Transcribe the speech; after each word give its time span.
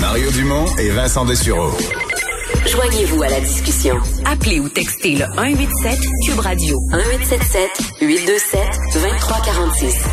Mario 0.00 0.30
Dumont 0.30 0.66
et 0.78 0.90
Vincent 0.90 1.24
Dessureau. 1.24 1.72
Joignez-vous 2.64 3.20
à 3.24 3.28
la 3.28 3.40
discussion. 3.40 3.96
Appelez 4.24 4.60
ou 4.60 4.68
textez 4.68 5.16
le 5.16 5.24
187 5.34 5.98
Cube 6.24 6.38
Radio 6.38 6.76
1877 6.92 7.98
827 8.02 8.60
2346. 8.94 10.08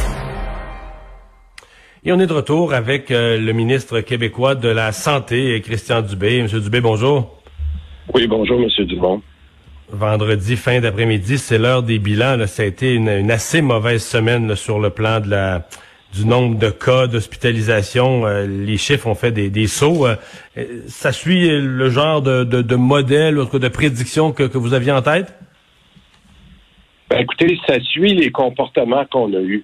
Et 2.05 2.11
on 2.11 2.19
est 2.19 2.25
de 2.25 2.33
retour 2.33 2.73
avec 2.73 3.11
euh, 3.11 3.38
le 3.38 3.54
ministre 3.54 3.99
québécois 3.99 4.56
de 4.56 4.70
la 4.70 4.92
Santé, 4.94 5.62
Christian 5.62 6.02
Dubé. 6.02 6.42
Monsieur 6.42 6.60
Dubé, 6.60 6.81
bonjour. 6.81 7.40
Oui, 8.15 8.26
bonjour, 8.26 8.60
Monsieur 8.60 8.86
Dumont. 8.86 9.22
Vendredi, 9.92 10.56
fin 10.56 10.79
d'après-midi, 10.79 11.38
c'est 11.38 11.60
l'heure 11.60 11.84
des 11.84 12.00
bilans. 12.00 12.47
Ça 12.47 12.63
a 12.63 12.65
été 12.65 12.96
une, 12.96 13.29
assez 13.29 13.62
mauvaise 13.62 14.04
semaine 14.04 14.56
sur 14.56 14.79
le 14.79 14.90
plan 14.90 15.20
de 15.20 15.29
la 15.29 15.68
du 16.13 16.27
nombre 16.27 16.57
de 16.59 16.70
cas 16.70 17.07
d'hospitalisation. 17.07 18.25
Euh, 18.25 18.45
les 18.45 18.77
chiffres 18.77 19.07
ont 19.07 19.16
fait 19.16 19.31
des, 19.31 19.67
sauts. 19.67 20.05
Euh, 20.05 20.16
ça 20.88 21.12
suit 21.12 21.49
le 21.49 21.90
genre 21.90 22.21
de, 22.21 22.44
de, 22.44 22.76
modèle 22.76 23.40
ou 23.40 23.59
de 23.59 23.67
prédiction 23.67 24.31
que, 24.31 24.44
que 24.44 24.57
vous 24.57 24.73
aviez 24.73 24.91
en 24.91 25.02
tête? 25.02 25.34
Ben, 27.09 27.20
écoutez, 27.20 27.57
ça 27.68 27.80
suit 27.80 28.13
les 28.13 28.31
comportements 28.31 29.05
qu'on 29.05 29.34
a 29.34 29.41
eus. 29.41 29.63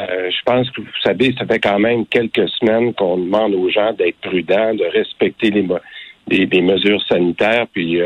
Euh, 0.00 0.30
je 0.30 0.42
pense 0.44 0.70
que 0.70 0.80
vous 0.80 0.88
savez, 1.02 1.34
ça 1.38 1.44
fait 1.46 1.58
quand 1.58 1.78
même 1.78 2.06
quelques 2.06 2.48
semaines 2.48 2.94
qu'on 2.94 3.18
demande 3.18 3.54
aux 3.54 3.68
gens 3.68 3.92
d'être 3.92 4.18
prudents, 4.20 4.74
de 4.74 4.84
respecter 4.84 5.50
les, 5.50 6.62
mesures 6.62 7.02
sanitaires. 7.08 7.66
Puis 7.72 8.00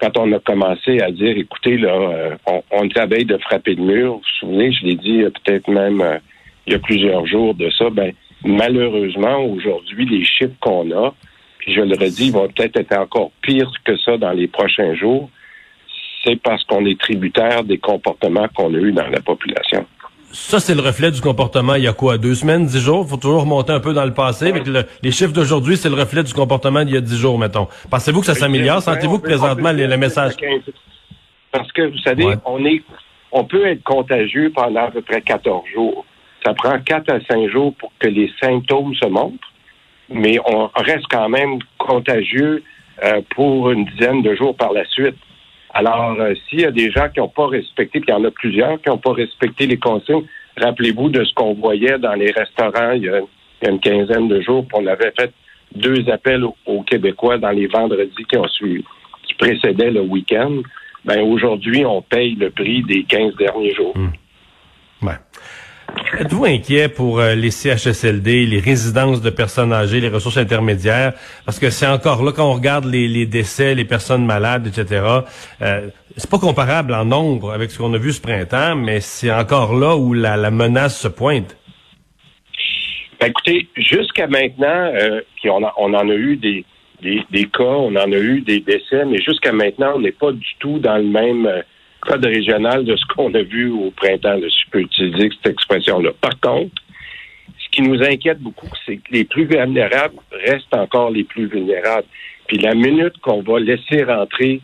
quand 0.00 0.18
on 0.18 0.32
a 0.32 0.38
commencé 0.40 1.00
à 1.00 1.10
dire, 1.10 1.36
écoutez, 1.38 1.78
là, 1.78 2.36
on, 2.46 2.62
on 2.72 2.84
est 2.84 3.24
de 3.24 3.38
frapper 3.38 3.74
le 3.74 3.82
mur, 3.82 4.12
vous 4.14 4.18
vous 4.18 4.24
souvenez, 4.40 4.72
je 4.72 4.84
l'ai 4.84 4.96
dit 4.96 5.22
peut-être 5.22 5.68
même 5.68 6.20
il 6.66 6.72
y 6.72 6.76
a 6.76 6.78
plusieurs 6.78 7.26
jours 7.26 7.54
de 7.54 7.70
ça, 7.70 7.90
ben 7.90 8.12
malheureusement, 8.44 9.38
aujourd'hui, 9.44 10.06
les 10.06 10.24
chiffres 10.24 10.54
qu'on 10.60 10.90
a, 10.90 11.14
puis 11.58 11.74
je 11.74 11.80
le 11.80 11.96
redis, 11.96 12.30
vont 12.30 12.48
peut-être 12.48 12.78
être 12.78 12.96
encore 12.96 13.30
pires 13.42 13.70
que 13.84 13.96
ça 13.98 14.16
dans 14.16 14.32
les 14.32 14.48
prochains 14.48 14.94
jours, 14.94 15.30
c'est 16.24 16.36
parce 16.36 16.64
qu'on 16.64 16.84
est 16.86 16.98
tributaire 16.98 17.64
des 17.64 17.78
comportements 17.78 18.48
qu'on 18.54 18.72
a 18.74 18.78
eus 18.78 18.92
dans 18.92 19.08
la 19.08 19.20
population. 19.20 19.86
Ça, 20.32 20.58
c'est 20.58 20.74
le 20.74 20.80
reflet 20.80 21.12
du 21.12 21.20
comportement 21.20 21.76
il 21.76 21.84
y 21.84 21.86
a 21.86 21.92
quoi, 21.92 22.18
deux 22.18 22.34
semaines, 22.34 22.66
dix 22.66 22.80
jours? 22.80 23.04
Il 23.06 23.10
faut 23.10 23.16
toujours 23.16 23.42
remonter 23.42 23.72
un 23.72 23.78
peu 23.78 23.92
dans 23.92 24.04
le 24.04 24.12
passé. 24.12 24.48
Avec 24.48 24.64
les 24.66 25.10
chiffres 25.12 25.32
d'aujourd'hui, 25.32 25.76
c'est 25.76 25.88
le 25.88 25.94
reflet 25.94 26.24
du 26.24 26.34
comportement 26.34 26.84
d'il 26.84 26.94
y 26.94 26.96
a 26.96 27.00
dix 27.00 27.16
jours, 27.16 27.38
mettons. 27.38 27.68
Pensez-vous 27.88 28.20
que 28.20 28.26
ça 28.26 28.34
s'améliore? 28.34 28.82
Sentez-vous 28.82 29.20
que 29.20 29.28
présentement, 29.28 29.70
les, 29.70 29.86
le 29.86 29.96
message... 29.96 30.32
Parce 31.52 31.70
que, 31.70 31.82
vous 31.82 31.98
savez, 31.98 32.26
on 32.46 32.64
est, 32.64 32.82
on 33.30 33.44
peut 33.44 33.64
être 33.64 33.84
contagieux 33.84 34.50
pendant 34.52 34.86
à 34.86 34.90
peu 34.90 35.02
près 35.02 35.22
14 35.22 35.62
jours. 35.72 36.04
Ça 36.44 36.54
prend 36.54 36.78
quatre 36.80 37.10
à 37.10 37.20
cinq 37.20 37.48
jours 37.50 37.74
pour 37.76 37.92
que 37.98 38.08
les 38.08 38.30
symptômes 38.40 38.94
se 38.94 39.06
montrent, 39.06 39.52
mais 40.10 40.38
on 40.46 40.68
reste 40.76 41.06
quand 41.10 41.28
même 41.28 41.58
contagieux 41.78 42.62
euh, 43.02 43.22
pour 43.34 43.70
une 43.70 43.86
dizaine 43.86 44.22
de 44.22 44.34
jours 44.34 44.56
par 44.56 44.72
la 44.72 44.84
suite. 44.84 45.16
Alors, 45.72 46.14
euh, 46.20 46.34
s'il 46.48 46.60
y 46.60 46.64
a 46.64 46.70
des 46.70 46.90
gens 46.90 47.08
qui 47.08 47.18
n'ont 47.18 47.28
pas 47.28 47.48
respecté, 47.48 47.98
puis 48.00 48.08
il 48.08 48.12
y 48.12 48.14
en 48.14 48.24
a 48.24 48.30
plusieurs 48.30 48.80
qui 48.80 48.88
n'ont 48.88 48.98
pas 48.98 49.12
respecté 49.12 49.66
les 49.66 49.78
consignes, 49.78 50.24
rappelez-vous 50.56 51.08
de 51.08 51.24
ce 51.24 51.34
qu'on 51.34 51.54
voyait 51.54 51.98
dans 51.98 52.14
les 52.14 52.30
restaurants 52.30 52.92
il 52.92 53.02
y, 53.02 53.08
a, 53.08 53.20
une 53.68 53.80
quinzaine 53.80 54.28
de 54.28 54.40
jours, 54.42 54.66
puis 54.66 54.78
on 54.80 54.86
avait 54.86 55.12
fait 55.18 55.32
deux 55.74 56.08
appels 56.10 56.44
aux, 56.66 56.82
Québécois 56.82 57.38
dans 57.38 57.50
les 57.50 57.66
vendredis 57.66 58.24
qui 58.28 58.36
ont 58.36 58.46
suivi, 58.46 58.84
qui 59.24 59.34
précédaient 59.34 59.90
le 59.90 60.02
week-end. 60.02 60.58
Ben 61.04 61.20
aujourd'hui, 61.22 61.84
on 61.84 62.02
paye 62.02 62.34
le 62.36 62.50
prix 62.50 62.82
des 62.82 63.02
15 63.04 63.34
derniers 63.36 63.74
jours. 63.74 63.96
Hmm. 63.96 64.10
Êtes-vous 66.18 66.44
inquiet 66.44 66.88
pour 66.88 67.18
euh, 67.18 67.34
les 67.34 67.50
CHSLD, 67.50 68.46
les 68.46 68.60
résidences 68.60 69.20
de 69.20 69.30
personnes 69.30 69.72
âgées, 69.72 70.00
les 70.00 70.08
ressources 70.08 70.36
intermédiaires? 70.36 71.12
Parce 71.44 71.58
que 71.58 71.70
c'est 71.70 71.86
encore 71.86 72.22
là, 72.24 72.32
quand 72.32 72.48
on 72.48 72.54
regarde 72.54 72.84
les, 72.84 73.26
décès, 73.26 73.74
les 73.74 73.84
personnes 73.84 74.24
malades, 74.24 74.66
etc., 74.66 75.04
euh, 75.62 75.88
c'est 76.16 76.30
pas 76.30 76.38
comparable 76.38 76.94
en 76.94 77.04
nombre 77.04 77.52
avec 77.52 77.70
ce 77.70 77.78
qu'on 77.78 77.92
a 77.94 77.98
vu 77.98 78.12
ce 78.12 78.20
printemps, 78.20 78.76
mais 78.76 79.00
c'est 79.00 79.32
encore 79.32 79.74
là 79.74 79.96
où 79.96 80.14
la, 80.14 80.50
menace 80.50 81.00
se 81.00 81.08
pointe. 81.08 81.56
Ben, 83.20 83.28
écoutez, 83.28 83.66
jusqu'à 83.76 84.28
maintenant, 84.28 84.92
euh, 84.94 85.20
on, 85.46 85.62
on 85.78 85.94
en 85.94 86.08
a 86.08 86.14
eu 86.14 86.36
des, 86.36 86.64
des, 87.02 87.44
cas, 87.46 87.64
on 87.64 87.96
en 87.96 88.12
a 88.12 88.18
eu 88.18 88.40
des 88.40 88.60
décès, 88.60 89.04
mais 89.04 89.20
jusqu'à 89.20 89.52
maintenant, 89.52 89.94
on 89.96 90.00
n'est 90.00 90.12
pas 90.12 90.32
du 90.32 90.54
tout 90.60 90.78
dans 90.78 90.96
le 90.96 91.04
même 91.04 91.48
code 92.04 92.24
régional 92.24 92.84
de 92.84 92.96
ce 92.96 93.04
qu'on 93.06 93.32
a 93.34 93.42
vu 93.42 93.70
au 93.70 93.90
printemps, 93.90 94.38
si 94.38 94.64
je 94.64 94.70
peux 94.70 94.80
utiliser 94.80 95.30
cette 95.36 95.52
expression-là. 95.52 96.10
Par 96.20 96.38
contre, 96.40 96.82
ce 97.58 97.68
qui 97.70 97.82
nous 97.82 98.02
inquiète 98.02 98.40
beaucoup, 98.40 98.68
c'est 98.86 98.96
que 98.96 99.12
les 99.12 99.24
plus 99.24 99.44
vulnérables 99.44 100.16
restent 100.46 100.74
encore 100.74 101.10
les 101.10 101.24
plus 101.24 101.46
vulnérables. 101.46 102.06
Puis 102.46 102.58
la 102.58 102.74
minute 102.74 103.18
qu'on 103.20 103.42
va 103.42 103.58
laisser 103.58 104.04
rentrer 104.04 104.60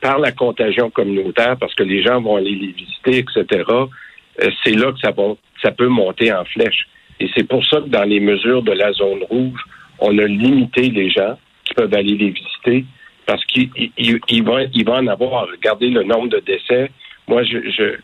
par 0.00 0.18
la 0.18 0.32
contagion 0.32 0.90
communautaire, 0.90 1.56
parce 1.58 1.74
que 1.74 1.82
les 1.82 2.02
gens 2.02 2.20
vont 2.20 2.36
aller 2.36 2.54
les 2.54 2.72
visiter, 2.72 3.18
etc., 3.18 3.64
euh, 3.68 4.50
c'est 4.64 4.74
là 4.74 4.92
que 4.92 4.98
ça 4.98 5.70
peut 5.72 5.88
monter 5.88 6.32
en 6.32 6.44
flèche. 6.44 6.88
Et 7.20 7.30
c'est 7.36 7.46
pour 7.46 7.64
ça 7.64 7.80
que 7.80 7.88
dans 7.88 8.04
les 8.04 8.20
mesures 8.20 8.62
de 8.62 8.72
la 8.72 8.92
zone 8.92 9.22
rouge, 9.30 9.60
on 10.00 10.16
a 10.18 10.24
limité 10.24 10.90
les 10.90 11.10
gens 11.10 11.38
qui 11.64 11.74
peuvent 11.74 11.94
aller 11.94 12.16
les 12.16 12.30
visiter 12.30 12.84
parce 13.26 13.44
qu'il 13.46 13.70
il, 13.76 14.42
va, 14.44 14.62
il 14.72 14.84
va 14.84 14.94
en 14.94 15.06
avoir. 15.06 15.46
Regardez 15.48 15.88
le 15.90 16.02
nombre 16.02 16.28
de 16.28 16.40
décès. 16.40 16.90
Moi, 17.28 17.44
je, 17.44 17.58
je, 17.70 17.96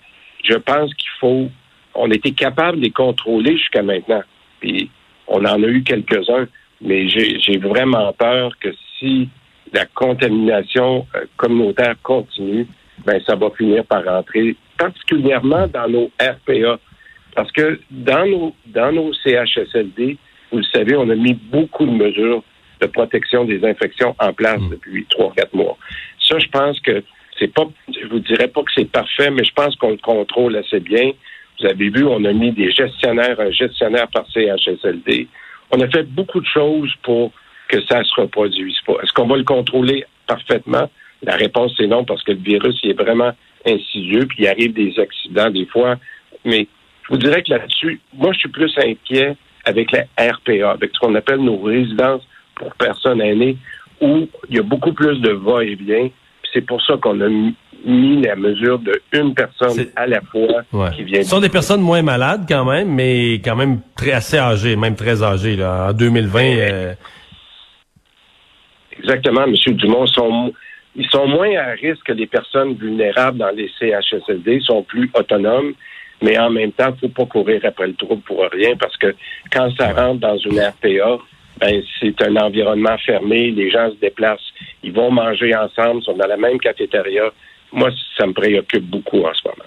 je 0.44 0.54
pense 0.54 0.92
qu'il 0.94 1.10
faut. 1.20 1.48
On 1.94 2.10
était 2.10 2.32
capable 2.32 2.78
de 2.78 2.84
les 2.84 2.90
contrôler 2.90 3.56
jusqu'à 3.56 3.82
maintenant. 3.82 4.22
Puis 4.60 4.90
on 5.26 5.44
en 5.44 5.62
a 5.62 5.66
eu 5.66 5.82
quelques-uns, 5.82 6.46
mais 6.80 7.08
j'ai 7.08 7.58
vraiment 7.58 8.12
peur 8.12 8.52
que 8.60 8.68
si 8.98 9.28
la 9.72 9.84
contamination 9.86 11.06
euh, 11.14 11.24
communautaire 11.36 11.94
continue, 12.02 12.66
ben 13.04 13.20
ça 13.26 13.36
va 13.36 13.50
finir 13.50 13.84
par 13.84 14.04
rentrer, 14.04 14.56
particulièrement 14.78 15.66
dans 15.68 15.88
nos 15.88 16.10
RPA. 16.20 16.78
Parce 17.34 17.52
que 17.52 17.80
dans 17.90 18.26
nos, 18.26 18.54
dans 18.66 18.92
nos 18.92 19.12
CHSLD, 19.12 20.16
vous 20.50 20.58
le 20.58 20.64
savez, 20.72 20.96
on 20.96 21.08
a 21.10 21.14
mis 21.14 21.34
beaucoup 21.34 21.84
de 21.84 21.92
mesures 21.92 22.42
de 22.80 22.86
protection 22.86 23.44
des 23.44 23.64
infections 23.64 24.14
en 24.18 24.32
place 24.32 24.60
hmm. 24.60 24.70
depuis 24.70 25.06
trois, 25.08 25.32
quatre 25.36 25.54
mois. 25.54 25.76
Ça, 26.20 26.38
je 26.38 26.48
pense 26.48 26.78
que 26.80 27.02
c'est 27.38 27.52
pas, 27.52 27.66
je 27.88 28.06
vous 28.08 28.20
dirais 28.20 28.48
pas 28.48 28.62
que 28.62 28.70
c'est 28.74 28.90
parfait, 28.90 29.30
mais 29.30 29.44
je 29.44 29.52
pense 29.52 29.76
qu'on 29.76 29.90
le 29.90 29.98
contrôle 29.98 30.56
assez 30.56 30.80
bien. 30.80 31.12
Vous 31.60 31.66
avez 31.66 31.90
vu, 31.90 32.04
on 32.04 32.24
a 32.24 32.32
mis 32.32 32.52
des 32.52 32.70
gestionnaires, 32.70 33.38
un 33.40 33.50
gestionnaire 33.50 34.08
par 34.08 34.26
CHSLD. 34.32 35.28
On 35.70 35.80
a 35.80 35.88
fait 35.88 36.04
beaucoup 36.04 36.40
de 36.40 36.46
choses 36.46 36.92
pour 37.02 37.32
que 37.68 37.80
ça 37.86 38.02
se 38.02 38.20
reproduise 38.20 38.78
pas. 38.86 38.94
Est-ce 39.02 39.12
qu'on 39.12 39.26
va 39.26 39.36
le 39.36 39.44
contrôler 39.44 40.04
parfaitement? 40.26 40.90
La 41.22 41.36
réponse 41.36 41.78
est 41.80 41.86
non, 41.86 42.04
parce 42.04 42.22
que 42.22 42.32
le 42.32 42.38
virus 42.38 42.78
il 42.82 42.90
est 42.90 43.00
vraiment 43.00 43.32
insidieux, 43.66 44.26
puis 44.26 44.44
il 44.44 44.48
arrive 44.48 44.72
des 44.72 44.98
accidents 44.98 45.50
des 45.50 45.66
fois. 45.66 45.96
Mais 46.44 46.66
je 47.04 47.08
vous 47.10 47.18
dirais 47.18 47.42
que 47.42 47.50
là-dessus, 47.50 48.00
moi, 48.14 48.32
je 48.32 48.38
suis 48.38 48.48
plus 48.48 48.72
inquiet 48.78 49.36
avec 49.64 49.90
la 49.92 50.04
RPA, 50.18 50.70
avec 50.70 50.90
ce 50.94 51.00
qu'on 51.00 51.14
appelle 51.14 51.40
nos 51.40 51.58
résidences 51.58 52.22
pour 52.58 52.74
personnes 52.74 53.20
aînées 53.20 53.56
où 54.00 54.28
il 54.48 54.56
y 54.56 54.58
a 54.58 54.62
beaucoup 54.62 54.92
plus 54.92 55.20
de 55.20 55.30
va-et-vient. 55.30 56.08
C'est 56.52 56.62
pour 56.62 56.80
ça 56.82 56.94
qu'on 57.00 57.20
a 57.20 57.28
mis 57.84 58.22
la 58.22 58.36
mesure 58.36 58.78
de 58.78 59.00
une 59.12 59.34
personne 59.34 59.86
à 59.96 60.06
la 60.06 60.20
fois 60.20 60.64
qui 60.94 61.04
vient. 61.04 61.22
Ce 61.22 61.28
sont 61.28 61.40
des 61.40 61.48
personnes 61.48 61.80
moins 61.80 62.02
malades 62.02 62.46
quand 62.48 62.64
même, 62.64 62.94
mais 62.94 63.34
quand 63.34 63.56
même 63.56 63.80
très 63.96 64.12
assez 64.12 64.38
âgées, 64.38 64.76
même 64.76 64.96
très 64.96 65.22
âgées. 65.22 65.56
Là. 65.56 65.88
En 65.90 65.92
2020. 65.92 66.40
Euh, 66.42 66.94
Exactement, 68.98 69.44
M. 69.44 69.54
Dumont. 69.74 70.06
Sont, 70.06 70.52
ils 70.96 71.08
sont 71.08 71.26
moins 71.28 71.56
à 71.56 71.70
risque 71.70 72.04
que 72.04 72.12
les 72.12 72.26
personnes 72.26 72.74
vulnérables 72.74 73.38
dans 73.38 73.54
les 73.54 73.70
CHSLD, 73.78 74.56
ils 74.56 74.62
sont 74.62 74.82
plus 74.82 75.10
autonomes, 75.14 75.74
mais 76.20 76.36
en 76.38 76.50
même 76.50 76.72
temps, 76.72 76.88
il 76.88 76.94
ne 76.94 77.08
faut 77.08 77.24
pas 77.24 77.26
courir 77.26 77.60
après 77.64 77.86
le 77.86 77.94
trouble 77.94 78.22
pour 78.22 78.44
rien 78.50 78.76
parce 78.76 78.96
que 78.96 79.14
quand 79.52 79.70
ça 79.78 79.92
rentre 79.92 80.20
dans 80.20 80.36
une 80.36 80.58
RPA, 80.58 81.18
ben, 81.60 81.82
c'est 82.00 82.20
un 82.22 82.36
environnement 82.36 82.96
fermé, 82.98 83.50
les 83.50 83.70
gens 83.70 83.90
se 83.90 83.96
déplacent, 83.96 84.52
ils 84.82 84.92
vont 84.92 85.10
manger 85.10 85.54
ensemble, 85.54 86.02
sont 86.02 86.16
dans 86.16 86.26
la 86.26 86.36
même 86.36 86.58
cafétéria. 86.58 87.30
Moi, 87.72 87.90
ça 88.16 88.26
me 88.26 88.32
préoccupe 88.32 88.84
beaucoup 88.84 89.22
en 89.24 89.34
ce 89.34 89.48
moment. 89.48 89.64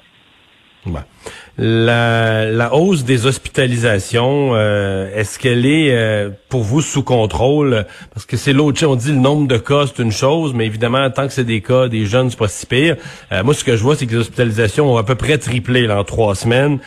La, 1.57 2.74
hausse 2.74 3.04
des 3.04 3.27
hospitalisations, 3.27 4.51
euh, 4.56 5.13
est-ce 5.15 5.38
qu'elle 5.38 5.65
est, 5.65 5.94
euh, 5.94 6.30
pour 6.50 6.63
vous 6.63 6.81
sous 6.81 7.04
contrôle? 7.04 7.86
Parce 8.13 8.25
que 8.25 8.36
c'est 8.36 8.54
l'autre 8.54 8.80
chose, 8.80 8.89
on 8.89 8.95
dit 8.95 9.12
le 9.12 9.19
nombre 9.19 9.48
de 9.48 9.57
cas, 9.57 9.86
c'est 9.86 10.01
une 10.01 10.12
chose, 10.12 10.54
mais 10.56 10.65
évidemment, 10.65 11.07
tant 11.12 11.27
que 11.27 11.33
c'est 11.33 11.44
des 11.44 11.62
cas, 11.62 11.88
des 11.88 12.06
jeunes, 12.06 12.31
c'est 12.31 12.39
pas 12.39 12.48
si 12.48 12.65
pire. 12.65 12.95
Euh, 13.31 13.44
moi, 13.44 13.54
ce 13.54 13.63
que 13.63 13.75
je 13.75 13.83
vois, 13.83 13.95
c'est 13.95 14.07
que 14.07 14.13
les 14.13 14.21
hospitalisations 14.21 14.92
ont 14.92 14.98
à 14.98 15.04
peu 15.04 15.15
près 15.15 15.38
triplé 15.38 15.86
là, 15.86 16.00
en 16.00 16.04
trois 16.04 16.33
semaines. 16.33 16.80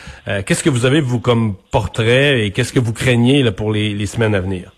qu'est-ce 0.46 0.64
que 0.64 0.70
vous 0.70 0.86
avez, 0.86 1.00
vous, 1.00 1.20
comme 1.20 1.54
portrait 1.70 2.44
et 2.44 2.50
qu'est-ce 2.50 2.72
que 2.72 2.80
vous 2.80 2.92
craignez 2.92 3.42
là, 3.42 3.52
pour 3.52 3.72
les 3.72 4.06
semaines 4.06 4.34
à 4.34 4.40
venir? 4.40 4.73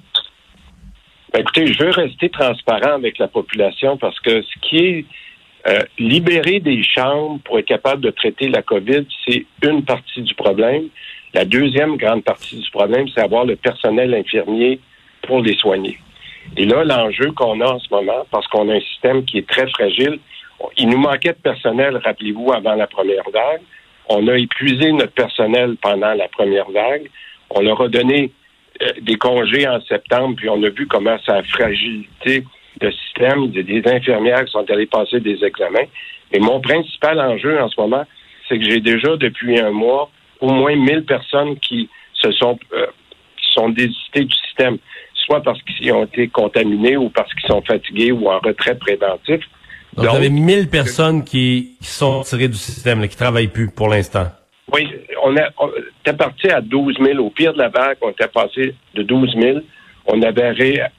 Ben, 1.32 1.40
écoutez, 1.40 1.66
je 1.66 1.84
veux 1.84 1.90
rester 1.90 2.28
transparent 2.28 2.94
avec 2.94 3.18
la 3.18 3.28
population 3.28 3.96
parce 3.96 4.18
que 4.20 4.42
ce 4.42 4.58
qui 4.62 4.78
est 4.78 5.04
euh, 5.68 5.80
libérer 5.98 6.60
des 6.60 6.82
chambres 6.82 7.40
pour 7.44 7.58
être 7.58 7.66
capable 7.66 8.00
de 8.00 8.10
traiter 8.10 8.48
la 8.48 8.62
COVID, 8.62 9.04
c'est 9.26 9.46
une 9.62 9.84
partie 9.84 10.22
du 10.22 10.34
problème. 10.34 10.88
La 11.34 11.44
deuxième 11.44 11.96
grande 11.96 12.22
partie 12.22 12.56
du 12.56 12.70
problème, 12.70 13.08
c'est 13.12 13.20
avoir 13.20 13.44
le 13.44 13.56
personnel 13.56 14.14
infirmier 14.14 14.78
pour 15.22 15.42
les 15.42 15.56
soigner. 15.56 15.98
Et 16.56 16.64
là, 16.64 16.84
l'enjeu 16.84 17.32
qu'on 17.32 17.60
a 17.60 17.66
en 17.66 17.78
ce 17.80 17.88
moment, 17.90 18.24
parce 18.30 18.46
qu'on 18.46 18.68
a 18.68 18.74
un 18.74 18.80
système 18.80 19.24
qui 19.24 19.38
est 19.38 19.48
très 19.48 19.68
fragile, 19.70 20.20
il 20.78 20.88
nous 20.88 20.98
manquait 20.98 21.32
de 21.32 21.38
personnel, 21.38 22.00
rappelez-vous, 22.02 22.52
avant 22.52 22.74
la 22.74 22.86
première 22.86 23.28
vague. 23.32 23.62
On 24.08 24.28
a 24.28 24.38
épuisé 24.38 24.92
notre 24.92 25.12
personnel 25.12 25.76
pendant 25.82 26.14
la 26.14 26.28
première 26.28 26.70
vague. 26.70 27.10
On 27.50 27.60
leur 27.60 27.80
a 27.80 27.88
donné 27.88 28.30
des 29.02 29.16
congés 29.16 29.66
en 29.66 29.80
septembre, 29.82 30.36
puis 30.36 30.48
on 30.48 30.62
a 30.62 30.70
vu 30.70 30.86
comment 30.86 31.16
ça 31.24 31.36
a 31.36 31.42
fragilité 31.42 32.44
le 32.80 32.92
système. 32.92 33.44
Il 33.44 33.56
y 33.56 33.60
a 33.60 33.80
des 33.80 33.90
infirmières 33.90 34.44
qui 34.44 34.52
sont 34.52 34.70
allées 34.70 34.86
passer 34.86 35.20
des 35.20 35.42
examens. 35.44 35.86
Et 36.32 36.38
mon 36.38 36.60
principal 36.60 37.20
enjeu 37.20 37.60
en 37.60 37.68
ce 37.68 37.80
moment, 37.80 38.04
c'est 38.48 38.58
que 38.58 38.64
j'ai 38.64 38.80
déjà 38.80 39.16
depuis 39.16 39.58
un 39.58 39.70
mois 39.70 40.10
au 40.40 40.50
moins 40.50 40.74
1000 40.76 41.04
personnes 41.04 41.58
qui 41.60 41.88
se 42.14 42.30
sont 42.32 42.58
euh, 42.74 42.86
qui 43.36 43.52
sont 43.52 43.68
désistées 43.70 44.24
du 44.24 44.36
système, 44.46 44.78
soit 45.14 45.42
parce 45.42 45.60
qu'ils 45.62 45.92
ont 45.92 46.04
été 46.04 46.28
contaminés 46.28 46.96
ou 46.96 47.08
parce 47.08 47.32
qu'ils 47.34 47.48
sont 47.48 47.62
fatigués 47.62 48.12
ou 48.12 48.28
en 48.28 48.38
retrait 48.38 48.76
préventif. 48.76 49.40
Donc, 49.96 50.06
vous 50.06 50.16
avez 50.16 50.28
1000 50.28 50.68
personnes 50.68 51.24
qui, 51.24 51.76
qui 51.80 51.88
sont 51.88 52.20
tirées 52.20 52.48
du 52.48 52.58
système, 52.58 53.00
là, 53.00 53.08
qui 53.08 53.16
travaillent 53.16 53.48
plus 53.48 53.70
pour 53.70 53.88
l'instant. 53.88 54.26
Oui, 54.72 54.88
on, 55.22 55.36
a, 55.36 56.12
parti 56.12 56.48
à 56.48 56.60
12 56.60 56.96
000. 57.00 57.18
Au 57.18 57.30
pire 57.30 57.52
de 57.52 57.58
la 57.58 57.68
vague, 57.68 57.98
on 58.02 58.10
était 58.10 58.26
passé 58.26 58.74
de 58.94 59.02
12 59.02 59.36
000. 59.40 59.58
On 60.06 60.22
avait 60.22 60.52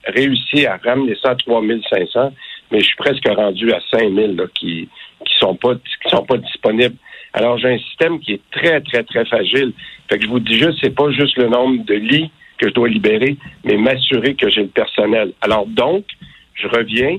réussi 0.06 0.66
à 0.66 0.78
ramener 0.78 1.16
ça 1.22 1.32
à 1.32 1.36
3 1.36 1.62
500, 1.90 2.34
mais 2.72 2.80
je 2.80 2.86
suis 2.86 2.96
presque 2.96 3.28
rendu 3.28 3.72
à 3.74 3.80
5 3.92 4.14
000 4.14 4.34
là, 4.34 4.46
qui 4.54 4.90
qui 5.26 5.40
sont 5.40 5.56
pas 5.56 5.76
qui 5.76 6.10
sont 6.10 6.26
pas 6.26 6.38
disponibles. 6.38 6.96
Alors 7.34 7.58
j'ai 7.58 7.70
un 7.70 7.80
système 7.80 8.20
qui 8.20 8.34
est 8.34 8.42
très 8.52 8.82
très 8.82 9.04
très 9.04 9.26
fragile. 9.26 9.74
Fait 10.10 10.18
que 10.18 10.26
je 10.26 10.30
vous 10.30 10.40
dis 10.40 10.58
juste, 10.58 10.80
c'est 10.82 10.96
pas 10.96 11.10
juste 11.12 11.38
le 11.38 11.48
nombre 11.48 11.84
de 11.86 11.94
lits 11.94 12.32
que 12.58 12.70
je 12.70 12.74
dois 12.74 12.90
libérer, 12.90 13.38
mais 13.64 13.78
m'assurer 13.78 14.36
que 14.36 14.50
j'ai 14.50 14.64
le 14.64 14.70
personnel. 14.70 15.34
Alors 15.42 15.66
donc, 15.68 16.06
je 16.54 16.68
reviens. 16.68 17.18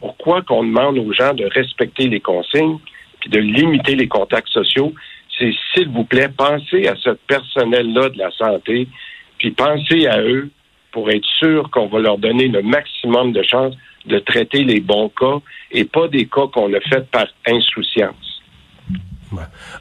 Pourquoi 0.00 0.42
qu'on 0.42 0.64
demande 0.64 0.98
aux 0.98 1.12
gens 1.12 1.32
de 1.32 1.44
respecter 1.44 2.08
les 2.08 2.18
consignes 2.18 2.78
puis 3.20 3.30
de 3.30 3.38
limiter 3.38 3.94
les 3.94 4.08
contacts 4.08 4.48
sociaux? 4.48 4.92
C'est 5.42 5.54
s'il 5.74 5.88
vous 5.88 6.04
plaît, 6.04 6.28
pensez 6.28 6.86
à 6.86 6.94
ce 6.94 7.10
personnel-là 7.26 8.10
de 8.10 8.18
la 8.18 8.30
santé, 8.30 8.86
puis 9.38 9.50
pensez 9.50 10.06
à 10.06 10.20
eux 10.20 10.50
pour 10.92 11.10
être 11.10 11.26
sûr 11.40 11.68
qu'on 11.70 11.88
va 11.88 11.98
leur 11.98 12.18
donner 12.18 12.46
le 12.46 12.62
maximum 12.62 13.32
de 13.32 13.42
chances 13.42 13.74
de 14.06 14.20
traiter 14.20 14.62
les 14.62 14.78
bons 14.78 15.08
cas 15.08 15.38
et 15.72 15.84
pas 15.84 16.06
des 16.06 16.26
cas 16.26 16.46
qu'on 16.52 16.72
a 16.72 16.80
fait 16.80 17.10
par 17.10 17.26
insouciance. 17.46 18.31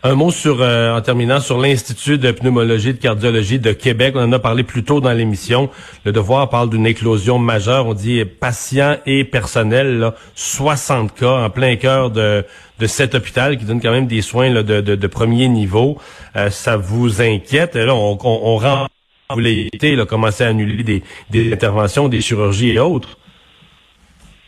Un 0.03 0.15
mot 0.15 0.31
sur, 0.31 0.61
euh, 0.61 0.95
en 0.95 1.01
terminant, 1.01 1.39
sur 1.39 1.59
l'Institut 1.59 2.17
de 2.17 2.31
pneumologie 2.31 2.89
et 2.89 2.93
de 2.93 2.99
cardiologie 2.99 3.59
de 3.59 3.71
Québec. 3.71 4.13
On 4.15 4.23
en 4.23 4.31
a 4.31 4.39
parlé 4.39 4.63
plus 4.63 4.83
tôt 4.83 5.01
dans 5.01 5.11
l'émission. 5.13 5.69
Le 6.05 6.11
devoir 6.11 6.49
parle 6.49 6.69
d'une 6.69 6.85
éclosion 6.85 7.39
majeure. 7.39 7.87
On 7.87 7.93
dit 7.93 8.23
patients 8.25 8.97
et 9.05 9.23
personnel, 9.23 9.99
là, 9.99 10.15
60 10.35 11.13
cas 11.13 11.43
en 11.43 11.49
plein 11.49 11.75
cœur 11.75 12.11
de, 12.11 12.45
de 12.79 12.87
cet 12.87 13.15
hôpital 13.15 13.57
qui 13.57 13.65
donne 13.65 13.81
quand 13.81 13.91
même 13.91 14.07
des 14.07 14.21
soins 14.21 14.49
là, 14.49 14.63
de, 14.63 14.81
de, 14.81 15.07
premier 15.07 15.47
niveau. 15.47 15.97
Euh, 16.35 16.49
ça 16.49 16.77
vous 16.77 17.21
inquiète? 17.21 17.75
Là, 17.75 17.93
on, 17.95 18.17
on, 18.23 18.39
on 18.43 18.57
rend 18.57 18.87
vous 19.29 20.05
commencer 20.05 20.43
à 20.43 20.47
annuler 20.47 20.83
des, 20.83 21.03
des 21.29 21.53
interventions, 21.53 22.09
des 22.09 22.21
chirurgies 22.21 22.71
et 22.71 22.79
autres? 22.79 23.17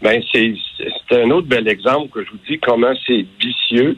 Ben 0.02 0.22
c'est 0.34 0.54
un 1.12 1.30
autre 1.30 1.48
bel 1.48 1.68
exemple 1.70 2.10
que 2.10 2.26
je 2.26 2.32
vous 2.32 2.40
dis 2.50 2.60
comment 2.60 2.92
c'est 3.08 3.26
vicieux 3.40 3.98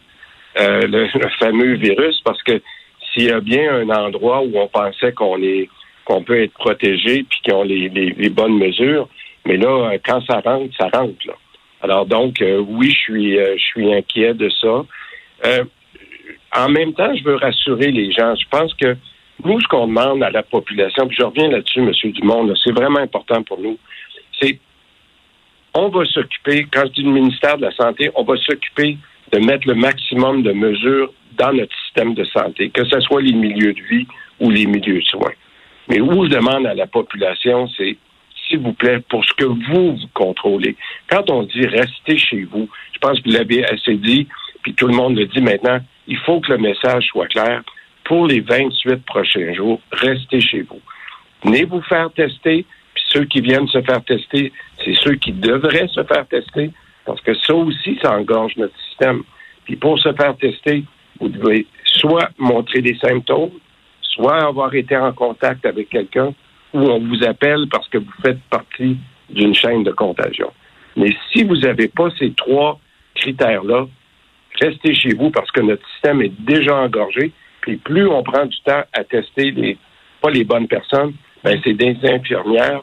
euh, 0.57 0.81
le, 0.87 1.07
fameux 1.39 1.75
virus 1.75 2.21
parce 2.23 2.41
que 2.43 2.61
s'il 3.11 3.23
y 3.23 3.31
a 3.31 3.39
bien 3.39 3.73
un 3.73 3.89
endroit 3.89 4.41
où 4.41 4.57
on 4.57 4.67
pensait 4.67 5.11
qu'on 5.11 5.41
est 5.41 5.69
qu'on 6.05 6.23
peut 6.23 6.39
être 6.39 6.53
protégé 6.53 7.25
puis 7.27 7.39
qu'ils 7.43 7.53
ont 7.53 7.63
les, 7.63 7.89
les, 7.89 8.29
bonnes 8.29 8.57
mesures, 8.59 9.09
mais 9.45 9.57
là 9.57 9.91
euh, 9.91 9.97
quand 10.05 10.21
ça 10.25 10.39
rentre, 10.39 10.75
ça 10.77 10.89
rentre 10.93 11.15
là. 11.25 11.33
Alors 11.81 12.05
donc 12.05 12.41
euh, 12.41 12.59
oui, 12.59 12.91
je 12.91 12.99
suis 12.99 13.35
je 13.35 13.63
suis 13.63 13.93
inquiet 13.93 14.33
de 14.33 14.49
ça. 14.49 14.85
en 16.55 16.69
même 16.69 16.93
temps, 16.93 17.13
je 17.15 17.23
veux 17.23 17.35
rassurer 17.35 17.91
les 17.91 18.11
gens. 18.11 18.35
Je 18.35 18.47
pense 18.49 18.73
que 18.75 18.95
nous, 19.43 19.59
ce 19.59 19.67
qu'on 19.67 19.87
demande 19.87 20.23
à 20.23 20.29
la 20.29 20.43
population, 20.43 21.07
puis 21.07 21.17
je 21.19 21.25
reviens 21.25 21.49
là-dessus, 21.49 21.79
M. 21.79 22.11
Dumont, 22.13 22.53
c'est 22.63 22.71
vraiment 22.71 22.99
important 22.99 23.43
pour 23.43 23.59
nous, 23.59 23.77
c'est 24.39 24.59
on 25.75 25.89
va 25.89 26.05
s'occuper, 26.05 26.65
quand 26.71 26.83
je 26.85 26.93
dis 26.93 27.03
le 27.03 27.11
ministère 27.11 27.57
de 27.57 27.63
la 27.63 27.71
Santé, 27.73 28.09
on 28.15 28.23
va 28.23 28.37
s'occuper 28.37 28.97
de 29.35 29.45
mettre 29.45 29.67
le 29.67 29.75
maximum 29.75 30.43
de 30.43 30.53
mesures 30.53 31.11
dans 31.37 31.51
notre 31.51 31.75
système 31.83 32.13
de 32.13 32.23
santé, 32.23 32.69
que 32.69 32.85
ce 32.85 33.01
soit 33.01 33.21
les 33.21 33.33
milieux 33.33 33.73
de 33.73 33.81
vie 33.81 34.07
ou 34.39 34.49
les 34.49 34.65
milieux 34.65 35.01
de 35.01 35.05
soins. 35.05 35.33
Mais 35.89 35.99
où 35.99 36.23
je 36.23 36.29
demande 36.29 36.65
à 36.65 36.73
la 36.73 36.87
population, 36.87 37.67
c'est 37.77 37.97
s'il 38.47 38.59
vous 38.59 38.73
plaît, 38.73 38.99
pour 39.09 39.25
ce 39.25 39.33
que 39.33 39.43
vous, 39.43 39.97
vous 39.97 40.07
contrôlez. 40.13 40.77
Quand 41.09 41.29
on 41.29 41.43
dit 41.43 41.65
restez 41.65 42.17
chez 42.17 42.43
vous, 42.43 42.69
je 42.93 42.99
pense 42.99 43.19
que 43.19 43.29
vous 43.29 43.35
l'avez 43.35 43.65
assez 43.65 43.95
dit, 43.95 44.27
puis 44.61 44.73
tout 44.73 44.87
le 44.87 44.95
monde 44.95 45.17
le 45.17 45.25
dit 45.25 45.41
maintenant, 45.41 45.79
il 46.07 46.17
faut 46.19 46.39
que 46.39 46.53
le 46.53 46.59
message 46.59 47.07
soit 47.07 47.27
clair. 47.27 47.61
Pour 48.05 48.27
les 48.27 48.39
28 48.39 49.03
prochains 49.05 49.53
jours, 49.53 49.81
restez 49.91 50.39
chez 50.39 50.61
vous. 50.61 50.79
Venez 51.43 51.65
vous 51.65 51.81
faire 51.81 52.09
tester, 52.11 52.65
ceux 53.11 53.25
qui 53.25 53.41
viennent 53.41 53.67
se 53.67 53.81
faire 53.81 54.03
tester, 54.05 54.53
c'est 54.83 54.95
ceux 54.95 55.15
qui 55.15 55.33
devraient 55.33 55.87
se 55.87 56.03
faire 56.03 56.25
tester, 56.27 56.71
parce 57.05 57.21
que 57.21 57.33
ça 57.35 57.53
aussi, 57.53 57.97
ça 58.01 58.17
engorge 58.17 58.55
notre 58.57 58.77
système. 58.89 59.23
Puis 59.65 59.75
pour 59.75 59.99
se 59.99 60.11
faire 60.13 60.35
tester, 60.37 60.83
vous 61.19 61.29
devez 61.29 61.65
soit 61.85 62.29
montrer 62.37 62.81
des 62.81 62.97
symptômes, 62.97 63.51
soit 64.01 64.43
avoir 64.43 64.73
été 64.73 64.97
en 64.97 65.13
contact 65.13 65.65
avec 65.65 65.89
quelqu'un, 65.89 66.33
ou 66.73 66.79
on 66.79 66.99
vous 66.99 67.23
appelle 67.23 67.67
parce 67.71 67.87
que 67.87 67.97
vous 67.97 68.11
faites 68.21 68.41
partie 68.49 68.97
d'une 69.29 69.53
chaîne 69.53 69.83
de 69.83 69.91
contagion. 69.91 70.51
Mais 70.97 71.15
si 71.31 71.43
vous 71.43 71.57
n'avez 71.57 71.87
pas 71.87 72.09
ces 72.17 72.31
trois 72.33 72.79
critères-là, 73.15 73.87
restez 74.61 74.93
chez 74.93 75.13
vous 75.13 75.29
parce 75.29 75.51
que 75.51 75.61
notre 75.61 75.87
système 75.93 76.21
est 76.21 76.33
déjà 76.41 76.75
engorgé. 76.75 77.31
Puis 77.61 77.77
plus 77.77 78.07
on 78.07 78.23
prend 78.23 78.45
du 78.45 78.57
temps 78.61 78.83
à 78.93 79.03
tester 79.03 79.51
les, 79.51 79.77
pas 80.21 80.29
les 80.29 80.43
bonnes 80.43 80.67
personnes, 80.67 81.13
ben 81.43 81.59
c'est 81.63 81.73
des 81.73 81.97
infirmières, 82.03 82.81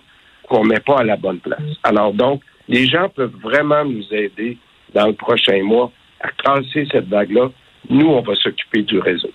qu'on 0.48 0.64
met 0.64 0.80
pas 0.80 0.98
à 0.98 1.04
la 1.04 1.16
bonne 1.16 1.38
place. 1.38 1.60
Alors 1.82 2.12
donc, 2.12 2.42
les 2.69 2.87
gens 2.87 3.09
peuvent 3.09 3.37
vraiment 3.43 3.85
nous 3.85 4.05
aider 4.11 4.59
dans 4.94 5.06
le 5.06 5.14
prochain 5.14 5.62
mois 5.62 5.91
à 6.20 6.31
casser 6.31 6.87
cette 6.91 7.09
vague-là. 7.09 7.50
Nous, 7.88 8.06
on 8.06 8.20
va 8.23 8.35
s'occuper 8.37 8.82
du 8.82 8.99
réseau. 8.99 9.31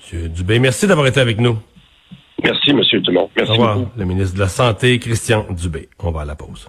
Monsieur 0.00 0.28
Dubé, 0.28 0.58
merci 0.58 0.86
d'avoir 0.86 1.06
été 1.06 1.20
avec 1.20 1.40
nous. 1.40 1.58
Merci, 2.42 2.72
Monsieur 2.74 3.00
Dumont. 3.00 3.30
Merci 3.36 3.50
Au 3.50 3.54
revoir, 3.54 3.78
le 3.96 4.04
ministre 4.04 4.34
de 4.34 4.40
la 4.40 4.48
Santé, 4.48 4.98
Christian 4.98 5.46
Dubé. 5.50 5.88
On 5.98 6.10
va 6.10 6.20
à 6.20 6.24
la 6.24 6.36
pause. 6.36 6.68